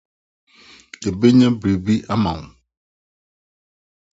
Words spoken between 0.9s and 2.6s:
Yebenya biribi ama wo.